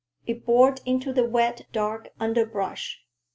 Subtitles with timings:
[0.25, 3.05] It bored into the wet, dark underbrush.